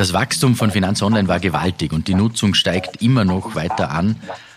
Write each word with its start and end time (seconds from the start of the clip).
Das 0.00 0.14
Wachstum 0.14 0.56
von 0.56 0.70
Finanz 0.70 1.02
Online 1.02 1.28
war 1.28 1.40
gewaltig 1.40 1.92
und 1.92 2.08
die 2.08 2.14
Nutzung 2.14 2.54
steigt 2.54 3.02
immer 3.02 3.26
noch 3.26 3.54
weiter 3.54 3.90
an. 3.90 4.16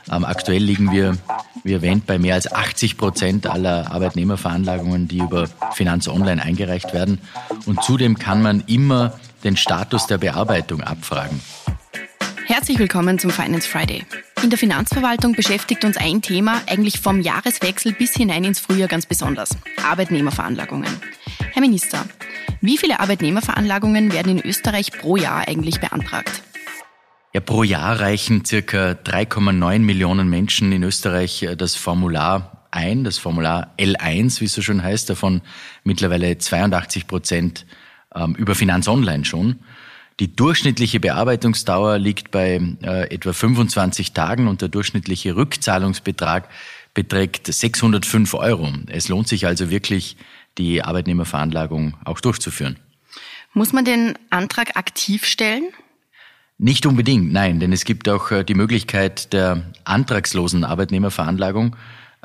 Ähm, 0.09 0.23
aktuell 0.23 0.63
liegen 0.63 0.89
wir, 0.89 1.17
wie 1.65 1.73
erwähnt, 1.73 2.05
bei 2.05 2.17
mehr 2.17 2.35
als 2.35 2.49
80 2.49 2.95
Prozent 2.95 3.45
aller 3.45 3.91
Arbeitnehmerveranlagungen, 3.91 5.09
die 5.09 5.17
über 5.17 5.49
Finanz 5.73 6.07
Online 6.07 6.41
eingereicht 6.41 6.93
werden. 6.93 7.19
Und 7.65 7.83
zudem 7.83 8.17
kann 8.17 8.41
man 8.41 8.63
immer 8.67 9.19
den 9.43 9.57
Status 9.57 10.07
der 10.07 10.17
Bearbeitung 10.17 10.79
abfragen. 10.79 11.41
Herzlich 12.45 12.79
willkommen 12.79 13.19
zum 13.19 13.29
Finance 13.29 13.67
Friday. 13.67 14.05
In 14.43 14.49
der 14.49 14.57
Finanzverwaltung 14.57 15.33
beschäftigt 15.33 15.83
uns 15.83 15.97
ein 15.97 16.21
Thema 16.21 16.61
eigentlich 16.67 17.01
vom 17.01 17.19
Jahreswechsel 17.19 17.91
bis 17.91 18.13
hinein 18.13 18.45
ins 18.45 18.61
Frühjahr 18.61 18.87
ganz 18.87 19.05
besonders. 19.05 19.49
Arbeitnehmerveranlagungen. 19.83 21.01
Herr 21.51 21.61
Minister, 21.61 22.05
wie 22.63 22.77
viele 22.77 23.01
Arbeitnehmerveranlagungen 23.01 24.13
werden 24.13 24.37
in 24.37 24.45
Österreich 24.45 24.91
pro 24.93 25.17
Jahr 25.17 25.47
eigentlich 25.47 25.81
beantragt? 25.81 26.41
Ja, 27.33 27.41
pro 27.41 27.63
Jahr 27.63 27.99
reichen 27.99 28.45
circa 28.45 28.91
3,9 28.91 29.79
Millionen 29.79 30.29
Menschen 30.29 30.71
in 30.71 30.83
Österreich 30.83 31.43
äh, 31.43 31.57
das 31.57 31.75
Formular 31.75 32.67
ein, 32.71 33.03
das 33.03 33.17
Formular 33.17 33.73
L1, 33.77 34.39
wie 34.39 34.45
es 34.45 34.53
so 34.53 34.61
schön 34.61 34.81
heißt, 34.81 35.09
davon 35.09 35.41
mittlerweile 35.83 36.37
82 36.37 37.05
Prozent 37.05 37.65
ähm, 38.15 38.33
über 38.35 38.55
Finanz 38.55 38.87
Online 38.87 39.25
schon. 39.25 39.59
Die 40.21 40.33
durchschnittliche 40.33 41.01
Bearbeitungsdauer 41.01 41.97
liegt 41.97 42.31
bei 42.31 42.61
äh, 42.81 43.13
etwa 43.13 43.33
25 43.33 44.13
Tagen 44.13 44.47
und 44.47 44.61
der 44.61 44.69
durchschnittliche 44.69 45.35
Rückzahlungsbetrag 45.35 46.47
beträgt 46.93 47.51
605 47.51 48.35
Euro. 48.35 48.71
Es 48.87 49.09
lohnt 49.09 49.27
sich 49.27 49.47
also 49.47 49.69
wirklich, 49.69 50.15
die 50.57 50.83
Arbeitnehmerveranlagung 50.83 51.95
auch 52.05 52.19
durchzuführen. 52.19 52.77
Muss 53.53 53.73
man 53.73 53.85
den 53.85 54.13
Antrag 54.29 54.75
aktiv 54.75 55.25
stellen? 55.25 55.65
Nicht 56.57 56.85
unbedingt, 56.85 57.31
nein, 57.31 57.59
denn 57.59 57.73
es 57.73 57.83
gibt 57.83 58.07
auch 58.09 58.31
äh, 58.31 58.43
die 58.43 58.53
Möglichkeit 58.53 59.33
der 59.33 59.73
antragslosen 59.85 60.63
Arbeitnehmerveranlagung. 60.63 61.75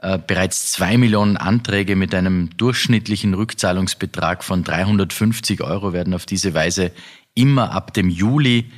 Äh, 0.01 0.19
bereits 0.25 0.70
zwei 0.70 0.97
Millionen 0.97 1.37
Anträge 1.37 1.97
mit 1.97 2.15
einem 2.15 2.57
durchschnittlichen 2.57 3.35
Rückzahlungsbetrag 3.35 4.45
von 4.45 4.63
350 4.63 5.63
Euro 5.63 5.92
werden 5.92 6.15
auf 6.15 6.25
diese 6.25 6.55
Weise 6.55 6.92
immer 7.35 7.73
ab 7.73 7.95
dem 7.95 8.09
Juli 8.09 8.70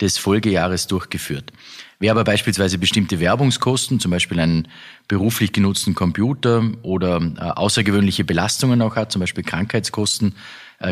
des 0.00 0.18
Folgejahres 0.18 0.86
durchgeführt. 0.86 1.52
Wer 1.98 2.12
aber 2.12 2.24
beispielsweise 2.24 2.78
bestimmte 2.78 3.18
Werbungskosten, 3.18 3.98
zum 3.98 4.10
Beispiel 4.10 4.38
einen 4.38 4.68
beruflich 5.08 5.52
genutzten 5.52 5.94
Computer 5.94 6.62
oder 6.82 7.20
äh, 7.20 7.40
außergewöhnliche 7.40 8.24
Belastungen 8.24 8.80
auch 8.82 8.96
hat, 8.96 9.10
zum 9.10 9.20
Beispiel 9.20 9.44
Krankheitskosten, 9.44 10.34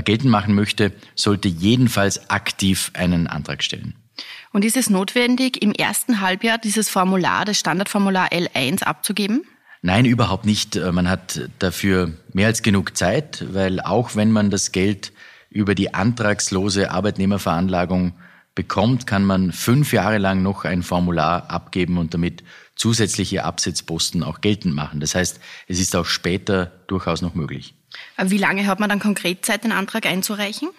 geltend 0.04 0.32
machen 0.32 0.52
möchte, 0.52 0.92
sollte 1.14 1.46
jedenfalls 1.46 2.28
aktiv 2.28 2.90
einen 2.94 3.28
Antrag 3.28 3.62
stellen. 3.62 3.94
Und 4.52 4.64
ist 4.64 4.76
es 4.76 4.90
notwendig, 4.90 5.62
im 5.62 5.72
ersten 5.72 6.20
Halbjahr 6.20 6.58
dieses 6.58 6.88
Formular, 6.88 7.44
das 7.44 7.58
Standardformular 7.58 8.32
L1 8.32 8.82
abzugeben? 8.82 9.44
Nein, 9.82 10.04
überhaupt 10.04 10.46
nicht. 10.46 10.76
Äh, 10.76 10.92
man 10.92 11.08
hat 11.08 11.48
dafür 11.58 12.12
mehr 12.32 12.48
als 12.48 12.62
genug 12.62 12.96
Zeit, 12.96 13.44
weil 13.52 13.80
auch 13.80 14.16
wenn 14.16 14.32
man 14.32 14.50
das 14.50 14.72
Geld 14.72 15.12
über 15.50 15.74
die 15.74 15.94
antragslose 15.94 16.90
Arbeitnehmerveranlagung 16.90 18.14
bekommt, 18.56 19.06
kann 19.06 19.24
man 19.24 19.52
fünf 19.52 19.92
Jahre 19.92 20.18
lang 20.18 20.42
noch 20.42 20.64
ein 20.64 20.82
Formular 20.82 21.48
abgeben 21.50 21.98
und 21.98 22.12
damit 22.14 22.42
zusätzliche 22.74 23.44
Absetzposten 23.44 24.24
auch 24.24 24.40
geltend 24.40 24.74
machen. 24.74 24.98
Das 24.98 25.14
heißt, 25.14 25.38
es 25.68 25.78
ist 25.78 25.94
auch 25.94 26.06
später 26.06 26.72
durchaus 26.88 27.22
noch 27.22 27.34
möglich. 27.34 27.74
Wie 28.20 28.38
lange 28.38 28.66
hat 28.66 28.80
man 28.80 28.88
dann 28.88 28.98
konkret 28.98 29.44
Zeit, 29.44 29.62
den 29.62 29.72
Antrag 29.72 30.06
einzureichen? 30.06 30.70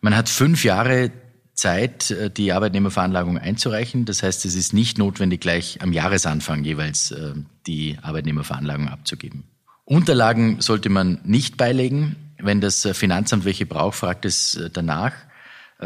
Man 0.00 0.16
hat 0.16 0.28
fünf 0.28 0.64
Jahre 0.64 1.10
Zeit, 1.54 2.10
äh, 2.10 2.30
die 2.30 2.52
Arbeitnehmerveranlagung 2.52 3.38
einzureichen. 3.38 4.04
Das 4.04 4.22
heißt, 4.22 4.44
es 4.44 4.54
ist 4.54 4.72
nicht 4.72 4.98
notwendig, 4.98 5.40
gleich 5.40 5.80
am 5.82 5.92
Jahresanfang 5.92 6.64
jeweils 6.64 7.10
äh, 7.10 7.34
die 7.66 7.98
Arbeitnehmerveranlagung 8.02 8.88
abzugeben. 8.88 9.44
Unterlagen 9.84 10.60
sollte 10.60 10.88
man 10.88 11.20
nicht 11.24 11.56
beilegen. 11.56 12.16
Wenn 12.38 12.60
das 12.60 12.84
äh, 12.84 12.94
Finanzamt 12.94 13.44
welche 13.44 13.66
braucht, 13.66 13.96
fragt 13.96 14.24
es 14.24 14.58
danach. 14.72 15.12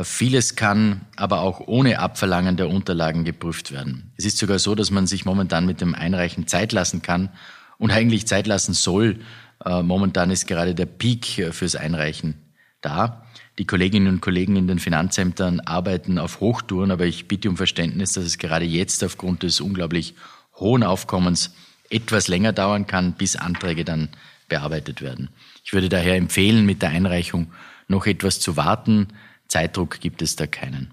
Vieles 0.02 0.56
kann 0.56 1.02
aber 1.16 1.40
auch 1.40 1.60
ohne 1.60 2.00
Abverlangen 2.00 2.56
der 2.56 2.68
Unterlagen 2.68 3.24
geprüft 3.24 3.72
werden. 3.72 4.12
Es 4.16 4.26
ist 4.26 4.36
sogar 4.36 4.58
so, 4.58 4.74
dass 4.74 4.90
man 4.90 5.06
sich 5.06 5.24
momentan 5.24 5.64
mit 5.64 5.80
dem 5.80 5.94
Einreichen 5.94 6.46
Zeit 6.46 6.72
lassen 6.72 7.00
kann 7.00 7.30
und 7.78 7.90
eigentlich 7.90 8.26
Zeit 8.26 8.46
lassen 8.46 8.74
soll. 8.74 9.20
Momentan 9.64 10.30
ist 10.30 10.46
gerade 10.46 10.74
der 10.74 10.84
Peak 10.84 11.48
fürs 11.52 11.76
Einreichen 11.76 12.34
da. 12.82 13.26
Die 13.58 13.66
Kolleginnen 13.66 14.08
und 14.08 14.20
Kollegen 14.20 14.56
in 14.56 14.68
den 14.68 14.78
Finanzämtern 14.78 15.60
arbeiten 15.60 16.18
auf 16.18 16.40
Hochtouren, 16.40 16.90
aber 16.90 17.06
ich 17.06 17.26
bitte 17.26 17.48
um 17.48 17.56
Verständnis, 17.56 18.12
dass 18.12 18.24
es 18.24 18.36
gerade 18.36 18.66
jetzt 18.66 19.02
aufgrund 19.02 19.44
des 19.44 19.62
unglaublich 19.62 20.14
hohen 20.56 20.82
Aufkommens 20.82 21.54
etwas 21.88 22.28
länger 22.28 22.52
dauern 22.52 22.86
kann, 22.86 23.14
bis 23.14 23.34
Anträge 23.34 23.86
dann 23.86 24.10
bearbeitet 24.48 25.00
werden. 25.00 25.30
Ich 25.64 25.72
würde 25.72 25.88
daher 25.88 26.16
empfehlen, 26.16 26.66
mit 26.66 26.82
der 26.82 26.90
Einreichung 26.90 27.50
noch 27.88 28.06
etwas 28.06 28.40
zu 28.40 28.58
warten. 28.58 29.08
Zeitdruck 29.48 30.00
gibt 30.00 30.22
es 30.22 30.36
da 30.36 30.46
keinen. 30.46 30.90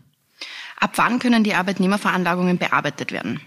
Ab 0.80 0.94
wann 0.96 1.20
können 1.20 1.44
die 1.44 1.54
Arbeitnehmerveranlagungen 1.54 2.58
bearbeitet 2.58 3.12
werden? 3.12 3.40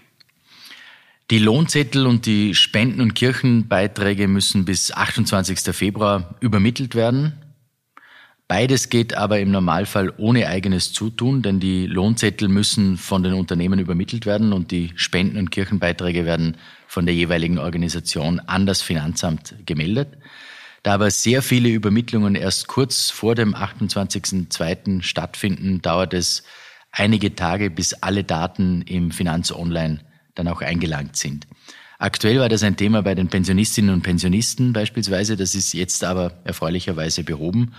Die 1.29 1.39
Lohnzettel 1.39 2.07
und 2.07 2.25
die 2.25 2.55
Spenden- 2.55 3.01
und 3.01 3.13
Kirchenbeiträge 3.13 4.27
müssen 4.27 4.63
bis 4.63 4.91
28. 4.91 5.75
Februar 5.75 6.35
übermittelt 6.39 6.95
werden. 6.95 7.33
Beides 8.47 8.87
geht 8.87 9.13
aber 9.13 9.41
im 9.41 9.51
Normalfall 9.51 10.13
ohne 10.17 10.47
eigenes 10.47 10.93
Zutun, 10.93 11.41
denn 11.41 11.59
die 11.59 11.85
Lohnzettel 11.85 12.47
müssen 12.47 12.95
von 12.95 13.23
den 13.23 13.33
Unternehmen 13.33 13.77
übermittelt 13.77 14.25
werden 14.25 14.53
und 14.53 14.71
die 14.71 14.93
Spenden- 14.95 15.37
und 15.37 15.51
Kirchenbeiträge 15.51 16.23
werden 16.23 16.55
von 16.87 17.05
der 17.05 17.13
jeweiligen 17.13 17.59
Organisation 17.59 18.39
an 18.39 18.65
das 18.65 18.81
Finanzamt 18.81 19.53
gemeldet. 19.65 20.07
Da 20.87 20.93
aber 20.93 21.11
sehr 21.11 21.41
viele 21.41 21.67
Übermittlungen 21.67 22.35
erst 22.35 22.69
kurz 22.69 23.09
vor 23.09 23.35
dem 23.35 23.53
28.02. 23.53 25.01
stattfinden, 25.01 25.81
dauert 25.81 26.13
es 26.13 26.43
einige 26.93 27.35
Tage, 27.35 27.69
bis 27.69 27.93
alle 27.95 28.23
Daten 28.23 28.83
im 28.83 29.11
Finanz 29.11 29.51
Online 29.51 29.99
dann 30.33 30.47
auch 30.47 30.61
eingelangt 30.61 31.17
sind. 31.17 31.45
Aktuell 31.99 32.39
war 32.39 32.47
das 32.47 32.63
ein 32.63 32.77
Thema 32.77 33.01
bei 33.01 33.15
den 33.15 33.27
Pensionistinnen 33.27 33.93
und 33.93 34.01
Pensionisten 34.01 34.71
beispielsweise. 34.71 35.35
Das 35.35 35.55
ist 35.55 35.73
jetzt 35.73 36.05
aber 36.05 36.39
erfreulicherweise 36.45 37.25
behoben. 37.25 37.73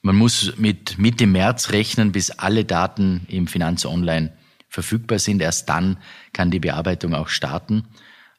Man 0.00 0.16
muss 0.16 0.54
mit 0.56 0.96
Mitte 0.96 1.26
März 1.26 1.72
rechnen, 1.72 2.10
bis 2.10 2.30
alle 2.30 2.64
Daten 2.64 3.26
im 3.28 3.48
Finanz 3.48 3.84
Online 3.84 4.32
verfügbar 4.70 5.18
sind. 5.18 5.42
Erst 5.42 5.68
dann 5.68 5.98
kann 6.32 6.50
die 6.50 6.60
Bearbeitung 6.60 7.12
auch 7.14 7.28
starten. 7.28 7.84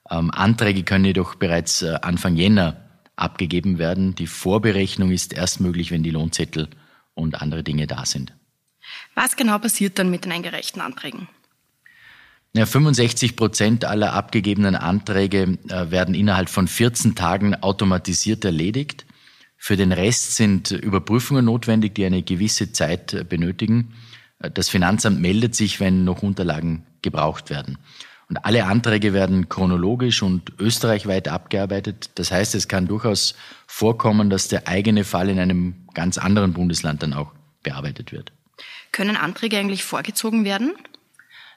Ähm, 0.09 0.31
Anträge 0.31 0.81
können 0.81 1.05
jedoch 1.05 1.35
bereits 1.35 1.83
äh, 1.83 1.99
Anfang 2.01 2.35
Jänner 2.35 2.86
abgegeben 3.17 3.77
werden. 3.77 4.15
Die 4.15 4.27
Vorberechnung 4.27 5.11
ist 5.11 5.33
erst 5.33 5.59
möglich, 5.59 5.91
wenn 5.91 6.03
die 6.03 6.11
Lohnzettel 6.11 6.69
und 7.13 7.41
andere 7.41 7.63
Dinge 7.63 7.87
da 7.87 8.05
sind. 8.05 8.33
Was 9.15 9.35
genau 9.35 9.57
passiert 9.57 9.99
dann 9.99 10.09
mit 10.09 10.23
den 10.23 10.31
eingereichten 10.31 10.81
Anträgen? 10.81 11.27
Ja, 12.53 12.65
65 12.65 13.35
Prozent 13.35 13.85
aller 13.85 14.13
abgegebenen 14.13 14.75
Anträge 14.75 15.57
äh, 15.69 15.91
werden 15.91 16.15
innerhalb 16.15 16.49
von 16.49 16.67
14 16.67 17.13
Tagen 17.15 17.55
automatisiert 17.55 18.45
erledigt. 18.45 19.05
Für 19.57 19.75
den 19.75 19.91
Rest 19.91 20.35
sind 20.35 20.71
Überprüfungen 20.71 21.45
notwendig, 21.45 21.95
die 21.95 22.05
eine 22.05 22.23
gewisse 22.23 22.71
Zeit 22.71 23.13
äh, 23.13 23.23
benötigen. 23.23 23.93
Äh, 24.39 24.49
das 24.49 24.69
Finanzamt 24.69 25.19
meldet 25.19 25.55
sich, 25.55 25.79
wenn 25.79 26.03
noch 26.03 26.23
Unterlagen 26.23 26.85
gebraucht 27.01 27.49
werden. 27.49 27.77
Und 28.29 28.43
alle 28.43 28.65
Anträge 28.65 29.13
werden 29.13 29.47
chronologisch 29.47 30.21
und 30.21 30.51
österreichweit 30.59 31.29
abgearbeitet. 31.29 32.11
Das 32.15 32.31
heißt, 32.31 32.55
es 32.55 32.67
kann 32.67 32.87
durchaus 32.87 33.35
vorkommen, 33.67 34.29
dass 34.29 34.49
der 34.49 34.67
eigene 34.67 35.05
Fall 35.05 35.29
in 35.29 35.39
einem 35.39 35.75
ganz 35.93 36.17
anderen 36.17 36.53
Bundesland 36.53 37.03
dann 37.03 37.13
auch 37.13 37.31
bearbeitet 37.63 38.11
wird. 38.11 38.33
Können 38.91 39.15
Anträge 39.15 39.57
eigentlich 39.57 39.83
vorgezogen 39.83 40.43
werden? 40.43 40.73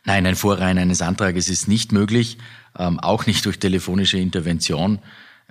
Nein, 0.04 0.26
ein 0.26 0.36
Vorreihen 0.36 0.78
eines 0.78 1.02
Antrages 1.02 1.48
ist 1.48 1.68
nicht 1.68 1.92
möglich, 1.92 2.38
ähm, 2.78 3.00
auch 3.00 3.26
nicht 3.26 3.44
durch 3.44 3.58
telefonische 3.58 4.18
Intervention. 4.18 5.00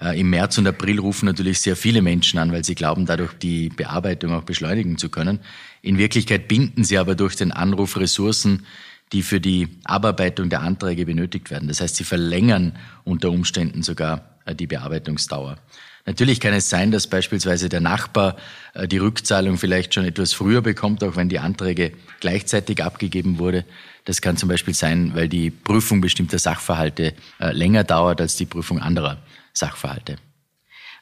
Äh, 0.01 0.19
Im 0.19 0.29
März 0.29 0.57
und 0.57 0.67
April 0.67 0.99
rufen 0.99 1.25
natürlich 1.25 1.59
sehr 1.59 1.75
viele 1.75 2.01
Menschen 2.01 2.39
an, 2.39 2.51
weil 2.51 2.63
sie 2.63 2.75
glauben, 2.75 3.05
dadurch 3.05 3.33
die 3.33 3.69
Bearbeitung 3.69 4.33
auch 4.33 4.43
beschleunigen 4.43 4.97
zu 4.97 5.09
können. 5.09 5.39
In 5.81 5.97
Wirklichkeit 5.97 6.47
binden 6.47 6.83
sie 6.83 6.97
aber 6.97 7.15
durch 7.15 7.35
den 7.35 7.51
Anruf 7.51 7.97
Ressourcen, 7.97 8.65
die 9.11 9.23
für 9.23 9.41
die 9.41 9.67
Abarbeitung 9.85 10.49
der 10.49 10.61
Anträge 10.61 11.05
benötigt 11.05 11.49
werden. 11.49 11.67
Das 11.67 11.81
heißt, 11.81 11.95
sie 11.95 12.03
verlängern 12.03 12.77
unter 13.03 13.31
Umständen 13.31 13.81
sogar 13.83 14.37
äh, 14.45 14.55
die 14.55 14.67
Bearbeitungsdauer. 14.67 15.57
Natürlich 16.05 16.39
kann 16.39 16.53
es 16.53 16.69
sein, 16.69 16.91
dass 16.91 17.07
beispielsweise 17.07 17.69
der 17.69 17.81
Nachbar 17.81 18.37
äh, 18.73 18.87
die 18.87 18.97
Rückzahlung 18.97 19.57
vielleicht 19.57 19.93
schon 19.93 20.05
etwas 20.05 20.33
früher 20.33 20.61
bekommt, 20.61 21.03
auch 21.03 21.15
wenn 21.15 21.29
die 21.29 21.39
Anträge 21.39 21.93
gleichzeitig 22.19 22.83
abgegeben 22.83 23.39
wurde. 23.39 23.65
Das 24.05 24.21
kann 24.21 24.37
zum 24.37 24.49
Beispiel 24.49 24.73
sein, 24.73 25.13
weil 25.15 25.27
die 25.27 25.49
Prüfung 25.49 26.01
bestimmter 26.01 26.39
Sachverhalte 26.39 27.13
länger 27.37 27.83
dauert 27.83 28.21
als 28.21 28.37
die 28.37 28.45
Prüfung 28.45 28.79
anderer 28.79 29.17
Sachverhalte. 29.53 30.15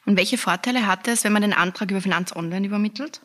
Und 0.04 0.16
welche 0.16 0.36
Vorteile 0.36 0.86
hat 0.86 1.08
es, 1.08 1.24
wenn 1.24 1.32
man 1.32 1.42
den 1.42 1.52
Antrag 1.52 1.90
über 1.90 2.00
Finanz 2.00 2.34
Online 2.34 2.66
übermittelt? 2.66 3.20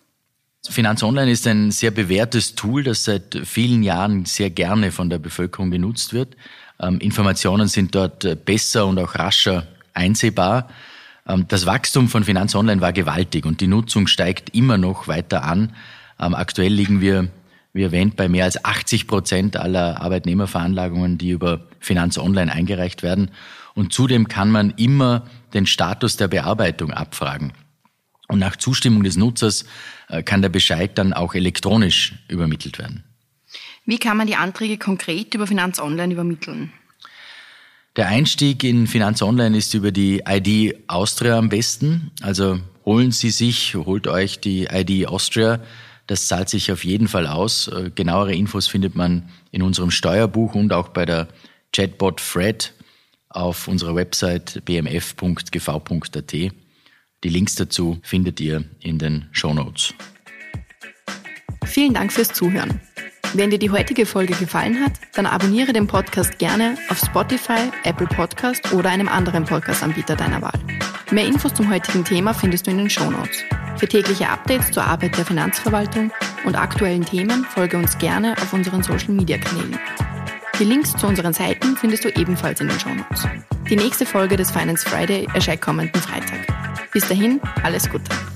Finanz 0.69 1.03
Online 1.03 1.29
ist 1.29 1.45
ein 1.45 1.71
sehr 1.71 1.91
bewährtes 1.91 2.55
Tool, 2.55 2.83
das 2.83 3.03
seit 3.03 3.37
vielen 3.43 3.83
Jahren 3.83 4.25
sehr 4.25 4.49
gerne 4.49 4.91
von 4.91 5.09
der 5.09 5.19
Bevölkerung 5.19 5.71
genutzt 5.71 6.13
wird. 6.13 6.37
Ähm, 6.79 6.99
Informationen 6.99 7.67
sind 7.67 7.93
dort 7.95 8.45
besser 8.45 8.87
und 8.87 8.97
auch 8.97 9.15
rascher 9.15 9.67
einsehbar. 9.93 10.69
Ähm, 11.27 11.45
das 11.47 11.65
Wachstum 11.65 12.07
von 12.07 12.23
Finanz 12.23 12.55
Online 12.55 12.81
war 12.81 12.93
gewaltig 12.93 13.45
und 13.45 13.61
die 13.61 13.67
Nutzung 13.67 14.07
steigt 14.07 14.55
immer 14.55 14.77
noch 14.77 15.07
weiter 15.07 15.43
an. 15.43 15.73
Ähm, 16.19 16.33
aktuell 16.33 16.71
liegen 16.71 17.01
wir, 17.01 17.27
wie 17.73 17.83
erwähnt, 17.83 18.15
bei 18.15 18.29
mehr 18.29 18.45
als 18.45 18.63
80 18.63 19.07
Prozent 19.07 19.57
aller 19.57 20.01
Arbeitnehmerveranlagungen, 20.01 21.17
die 21.17 21.31
über 21.31 21.61
Finanz 21.79 22.17
Online 22.17 22.51
eingereicht 22.51 23.03
werden. 23.03 23.31
Und 23.75 23.91
zudem 23.91 24.27
kann 24.27 24.51
man 24.51 24.71
immer 24.71 25.23
den 25.53 25.65
Status 25.65 26.15
der 26.15 26.27
Bearbeitung 26.29 26.91
abfragen. 26.91 27.51
Und 28.33 28.39
nach 28.39 28.55
Zustimmung 28.55 29.03
des 29.03 29.15
Nutzers 29.15 29.63
äh, 30.09 30.23
kann 30.23 30.41
der 30.41 30.49
Bescheid 30.49 30.97
dann 30.97 31.13
auch 31.13 31.35
elektronisch 31.35 32.15
übermittelt 32.27 32.79
werden. 32.79 33.03
Wie 33.85 33.99
kann 33.99 34.17
man 34.17 34.25
die 34.25 34.35
Anträge 34.35 34.79
konkret 34.79 35.35
über 35.35 35.45
Finanz 35.45 35.77
Online 35.77 36.11
übermitteln? 36.11 36.73
Der 37.95 38.07
Einstieg 38.07 38.63
in 38.63 38.87
Finanz 38.87 39.21
Online 39.21 39.55
ist 39.55 39.75
über 39.75 39.91
die 39.91 40.23
ID 40.27 40.75
Austria 40.87 41.37
am 41.37 41.49
besten. 41.49 42.09
Also 42.23 42.59
holen 42.85 43.11
Sie 43.11 43.29
sich, 43.29 43.75
holt 43.75 44.07
euch 44.07 44.39
die 44.39 44.63
ID 44.63 45.07
Austria. 45.07 45.59
Das 46.07 46.27
zahlt 46.27 46.49
sich 46.49 46.71
auf 46.71 46.83
jeden 46.83 47.07
Fall 47.07 47.27
aus. 47.27 47.67
Äh, 47.67 47.91
genauere 47.93 48.33
Infos 48.33 48.65
findet 48.65 48.95
man 48.95 49.29
in 49.51 49.61
unserem 49.61 49.91
Steuerbuch 49.91 50.55
und 50.55 50.73
auch 50.73 50.89
bei 50.89 51.05
der 51.05 51.27
Chatbot 51.71 52.19
Fred 52.19 52.73
auf 53.29 53.67
unserer 53.67 53.93
Website 53.93 54.65
bmf.gv.at. 54.65 56.33
Die 57.23 57.29
Links 57.29 57.55
dazu 57.55 57.99
findet 58.03 58.41
ihr 58.41 58.65
in 58.81 58.99
den 58.99 59.29
Show 59.31 59.53
Notes. 59.53 59.93
Vielen 61.65 61.93
Dank 61.93 62.11
fürs 62.11 62.29
Zuhören. 62.29 62.81
Wenn 63.33 63.49
dir 63.49 63.57
die 63.57 63.71
heutige 63.71 64.05
Folge 64.05 64.33
gefallen 64.35 64.83
hat, 64.83 64.91
dann 65.13 65.25
abonniere 65.25 65.73
den 65.73 65.87
Podcast 65.87 66.37
gerne 66.37 66.77
auf 66.89 66.99
Spotify, 66.99 67.71
Apple 67.83 68.07
Podcast 68.07 68.73
oder 68.73 68.89
einem 68.89 69.07
anderen 69.07 69.45
Podcast-Anbieter 69.45 70.15
deiner 70.15 70.41
Wahl. 70.41 70.59
Mehr 71.11 71.25
Infos 71.25 71.53
zum 71.53 71.71
heutigen 71.71 72.03
Thema 72.03 72.33
findest 72.33 72.67
du 72.67 72.71
in 72.71 72.77
den 72.77 72.89
Show 72.89 73.09
Notes. 73.09 73.39
Für 73.77 73.87
tägliche 73.87 74.29
Updates 74.29 74.71
zur 74.71 74.83
Arbeit 74.83 75.17
der 75.17 75.25
Finanzverwaltung 75.25 76.11
und 76.45 76.55
aktuellen 76.55 77.05
Themen 77.05 77.45
folge 77.45 77.77
uns 77.77 77.97
gerne 77.97 78.35
auf 78.37 78.53
unseren 78.53 78.83
Social-Media-Kanälen. 78.83 79.79
Die 80.59 80.65
Links 80.65 80.95
zu 80.95 81.07
unseren 81.07 81.33
Seiten 81.33 81.75
findest 81.77 82.05
du 82.05 82.09
ebenfalls 82.09 82.61
in 82.61 82.67
den 82.67 82.79
Show 82.79 82.93
Notes. 82.93 83.25
Die 83.69 83.75
nächste 83.75 84.05
Folge 84.05 84.37
des 84.37 84.51
Finance 84.51 84.87
Friday 84.87 85.27
erscheint 85.33 85.61
kommenden 85.61 85.99
Freitag. 85.99 86.42
Bis 86.93 87.07
dahin, 87.07 87.41
alles 87.63 87.89
Gute. 87.89 88.32